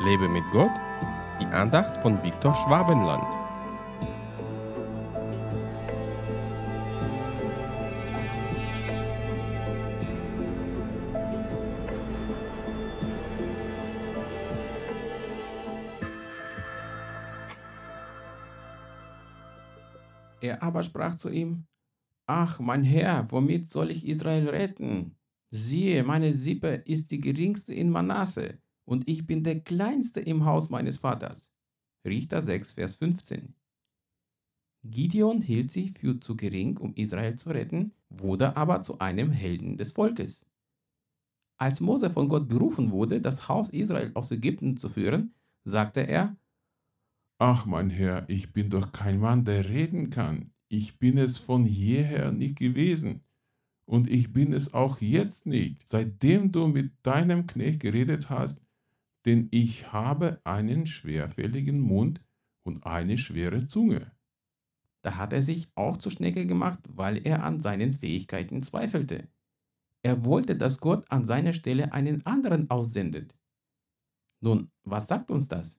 Lebe 0.00 0.28
mit 0.28 0.44
Gott, 0.52 0.70
die 1.40 1.46
Andacht 1.46 1.96
von 1.98 2.22
Viktor 2.22 2.54
Schwabenland. 2.54 3.24
Er 20.40 20.62
aber 20.62 20.84
sprach 20.84 21.16
zu 21.16 21.28
ihm, 21.28 21.66
Ach, 22.28 22.60
mein 22.60 22.84
Herr, 22.84 23.26
womit 23.32 23.68
soll 23.68 23.90
ich 23.90 24.06
Israel 24.06 24.48
retten? 24.48 25.16
Siehe, 25.50 26.04
meine 26.04 26.32
Sippe 26.32 26.82
ist 26.84 27.10
die 27.10 27.20
geringste 27.20 27.74
in 27.74 27.90
Manasse, 27.90 28.58
und 28.88 29.06
ich 29.06 29.26
bin 29.26 29.44
der 29.44 29.60
kleinste 29.60 30.20
im 30.20 30.46
Haus 30.46 30.70
meines 30.70 30.96
Vaters. 30.96 31.52
Richter 32.06 32.40
6, 32.40 32.72
Vers 32.72 32.94
15. 32.94 33.54
Gideon 34.82 35.42
hielt 35.42 35.70
sich 35.70 35.92
für 35.92 36.18
zu 36.18 36.36
gering, 36.36 36.78
um 36.78 36.94
Israel 36.94 37.36
zu 37.36 37.50
retten, 37.50 37.92
wurde 38.08 38.56
aber 38.56 38.80
zu 38.80 38.98
einem 38.98 39.30
Helden 39.30 39.76
des 39.76 39.92
Volkes. 39.92 40.46
Als 41.58 41.80
Mose 41.80 42.08
von 42.08 42.28
Gott 42.30 42.48
berufen 42.48 42.90
wurde, 42.90 43.20
das 43.20 43.46
Haus 43.48 43.68
Israel 43.68 44.10
aus 44.14 44.30
Ägypten 44.30 44.78
zu 44.78 44.88
führen, 44.88 45.34
sagte 45.64 46.00
er, 46.00 46.36
Ach, 47.38 47.66
mein 47.66 47.90
Herr, 47.90 48.28
ich 48.30 48.54
bin 48.54 48.70
doch 48.70 48.92
kein 48.92 49.20
Mann, 49.20 49.44
der 49.44 49.68
reden 49.68 50.08
kann. 50.08 50.52
Ich 50.68 50.98
bin 50.98 51.18
es 51.18 51.36
von 51.36 51.66
jeher 51.66 52.32
nicht 52.32 52.56
gewesen. 52.56 53.22
Und 53.84 54.08
ich 54.08 54.32
bin 54.32 54.52
es 54.52 54.72
auch 54.72 55.00
jetzt 55.00 55.46
nicht, 55.46 55.86
seitdem 55.86 56.52
du 56.52 56.66
mit 56.66 56.92
deinem 57.02 57.46
Knecht 57.46 57.80
geredet 57.80 58.30
hast, 58.30 58.62
denn 59.28 59.48
ich 59.50 59.92
habe 59.92 60.40
einen 60.44 60.86
schwerfälligen 60.86 61.80
Mund 61.80 62.24
und 62.64 62.86
eine 62.86 63.18
schwere 63.18 63.66
Zunge. 63.66 64.10
Da 65.02 65.16
hat 65.16 65.34
er 65.34 65.42
sich 65.42 65.68
auch 65.74 65.98
zu 65.98 66.08
Schnecke 66.08 66.46
gemacht, 66.46 66.78
weil 66.88 67.26
er 67.26 67.44
an 67.44 67.60
seinen 67.60 67.92
Fähigkeiten 67.92 68.62
zweifelte. 68.62 69.28
Er 70.02 70.24
wollte, 70.24 70.56
dass 70.56 70.80
Gott 70.80 71.04
an 71.10 71.26
seiner 71.26 71.52
Stelle 71.52 71.92
einen 71.92 72.24
anderen 72.24 72.70
aussendet. 72.70 73.34
Nun, 74.40 74.70
was 74.84 75.08
sagt 75.08 75.30
uns 75.30 75.46
das? 75.46 75.78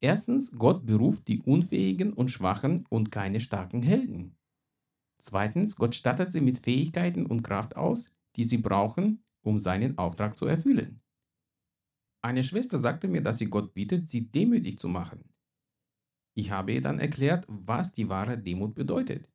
Erstens, 0.00 0.52
Gott 0.52 0.86
beruft 0.86 1.26
die 1.26 1.40
Unfähigen 1.40 2.12
und 2.12 2.30
Schwachen 2.30 2.86
und 2.88 3.10
keine 3.10 3.40
starken 3.40 3.82
Helden. 3.82 4.36
Zweitens, 5.20 5.74
Gott 5.74 5.96
stattet 5.96 6.30
sie 6.30 6.40
mit 6.40 6.60
Fähigkeiten 6.60 7.26
und 7.26 7.42
Kraft 7.42 7.76
aus, 7.76 8.06
die 8.36 8.44
sie 8.44 8.58
brauchen, 8.58 9.24
um 9.42 9.58
seinen 9.58 9.98
Auftrag 9.98 10.38
zu 10.38 10.46
erfüllen. 10.46 11.02
Eine 12.28 12.44
Schwester 12.44 12.78
sagte 12.78 13.08
mir, 13.08 13.22
dass 13.22 13.38
sie 13.38 13.46
Gott 13.46 13.72
bittet, 13.72 14.10
sie 14.10 14.30
demütig 14.30 14.78
zu 14.78 14.86
machen. 14.86 15.24
Ich 16.34 16.50
habe 16.50 16.74
ihr 16.74 16.82
dann 16.82 16.98
erklärt, 16.98 17.46
was 17.48 17.90
die 17.90 18.10
wahre 18.10 18.36
Demut 18.36 18.74
bedeutet. 18.74 19.30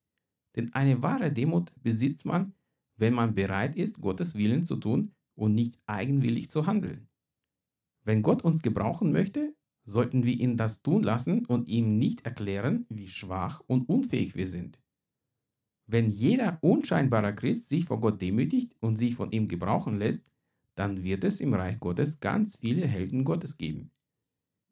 Denn 0.55 0.71
eine 0.75 1.01
wahre 1.01 1.31
Demut 1.31 1.71
besitzt 1.81 2.23
man, 2.23 2.53
wenn 2.95 3.15
man 3.15 3.33
bereit 3.33 3.75
ist, 3.77 3.99
Gottes 3.99 4.35
Willen 4.35 4.67
zu 4.67 4.75
tun 4.75 5.15
und 5.33 5.55
nicht 5.55 5.79
eigenwillig 5.87 6.51
zu 6.51 6.67
handeln. 6.67 7.09
Wenn 8.03 8.21
Gott 8.21 8.43
uns 8.43 8.61
gebrauchen 8.61 9.11
möchte, 9.11 9.55
sollten 9.85 10.23
wir 10.23 10.39
ihn 10.39 10.55
das 10.55 10.83
tun 10.83 11.01
lassen 11.01 11.47
und 11.47 11.67
ihm 11.67 11.97
nicht 11.97 12.27
erklären, 12.27 12.85
wie 12.89 13.07
schwach 13.07 13.63
und 13.65 13.89
unfähig 13.89 14.35
wir 14.35 14.47
sind. 14.47 14.79
Wenn 15.87 16.11
jeder 16.11 16.59
unscheinbare 16.61 17.33
Christ 17.33 17.69
sich 17.69 17.85
vor 17.85 17.99
Gott 17.99 18.21
demütigt 18.21 18.75
und 18.81 18.97
sich 18.97 19.15
von 19.15 19.31
ihm 19.31 19.47
gebrauchen 19.47 19.95
lässt, 19.95 20.23
dann 20.75 21.03
wird 21.03 21.23
es 21.23 21.39
im 21.39 21.53
Reich 21.53 21.79
Gottes 21.79 22.19
ganz 22.19 22.57
viele 22.57 22.87
Helden 22.87 23.23
Gottes 23.23 23.57
geben. 23.57 23.91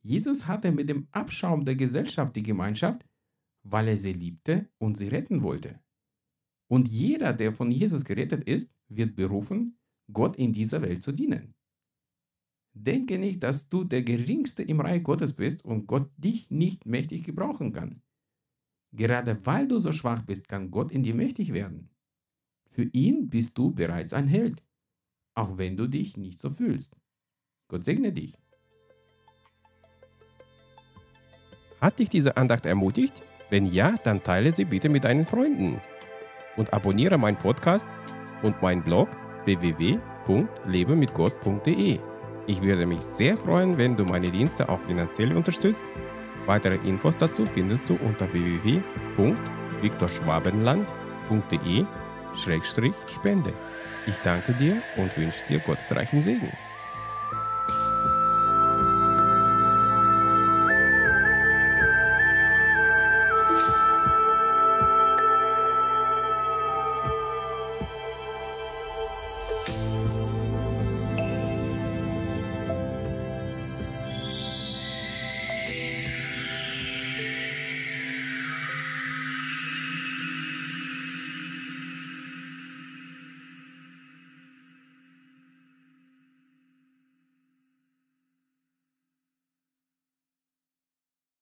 Jesus 0.03 0.47
hatte 0.47 0.71
mit 0.71 0.89
dem 0.89 1.07
Abschaum 1.11 1.63
der 1.65 1.75
Gesellschaft 1.75 2.35
die 2.35 2.43
Gemeinschaft, 2.43 3.05
weil 3.63 3.87
er 3.87 3.97
sie 3.97 4.13
liebte 4.13 4.69
und 4.79 4.97
sie 4.97 5.07
retten 5.07 5.43
wollte. 5.43 5.79
Und 6.67 6.87
jeder, 6.87 7.33
der 7.33 7.53
von 7.53 7.71
Jesus 7.71 8.05
gerettet 8.05 8.43
ist, 8.45 8.73
wird 8.87 9.15
berufen, 9.15 9.77
Gott 10.11 10.35
in 10.37 10.53
dieser 10.53 10.81
Welt 10.81 11.03
zu 11.03 11.11
dienen. 11.11 11.53
Denke 12.73 13.19
nicht, 13.19 13.43
dass 13.43 13.69
du 13.69 13.83
der 13.83 14.01
Geringste 14.01 14.63
im 14.63 14.79
Reich 14.79 15.03
Gottes 15.03 15.33
bist 15.33 15.63
und 15.65 15.87
Gott 15.87 16.09
dich 16.17 16.49
nicht 16.49 16.85
mächtig 16.85 17.23
gebrauchen 17.23 17.73
kann. 17.73 18.01
Gerade 18.93 19.45
weil 19.45 19.67
du 19.67 19.79
so 19.79 19.91
schwach 19.91 20.23
bist, 20.23 20.47
kann 20.47 20.71
Gott 20.71 20.91
in 20.91 21.03
dir 21.03 21.13
mächtig 21.13 21.53
werden. 21.53 21.89
Für 22.69 22.83
ihn 22.83 23.29
bist 23.29 23.57
du 23.57 23.71
bereits 23.71 24.13
ein 24.13 24.27
Held, 24.27 24.63
auch 25.35 25.57
wenn 25.57 25.77
du 25.77 25.87
dich 25.87 26.17
nicht 26.17 26.39
so 26.39 26.49
fühlst. 26.49 26.95
Gott 27.67 27.83
segne 27.83 28.11
dich. 28.11 28.35
Hat 31.79 31.99
dich 31.99 32.09
diese 32.09 32.37
Andacht 32.37 32.65
ermutigt? 32.65 33.21
Wenn 33.49 33.65
ja, 33.65 33.95
dann 34.03 34.23
teile 34.23 34.51
sie 34.51 34.65
bitte 34.65 34.89
mit 34.89 35.03
deinen 35.03 35.25
Freunden. 35.25 35.81
Und 36.57 36.73
abonniere 36.73 37.17
meinen 37.17 37.37
Podcast 37.37 37.87
und 38.43 38.61
meinen 38.61 38.83
Blog 38.83 39.09
www.lebemitgott.de. 39.45 41.99
Ich 42.47 42.61
würde 42.61 42.85
mich 42.85 43.01
sehr 43.01 43.37
freuen, 43.37 43.77
wenn 43.77 43.95
du 43.95 44.03
meine 44.05 44.29
Dienste 44.29 44.69
auch 44.69 44.79
finanziell 44.79 45.35
unterstützt. 45.35 45.85
Weitere 46.45 46.75
Infos 46.87 47.17
dazu 47.17 47.45
findest 47.45 47.89
du 47.89 47.95
unter 47.95 48.31
www.viktorschwabenland.de-spende. 52.33 53.53
Ich 54.07 54.15
danke 54.23 54.53
dir 54.53 54.81
und 54.97 55.15
wünsche 55.17 55.43
dir 55.47 55.59
gottesreichen 55.59 56.21
Segen. 56.21 56.51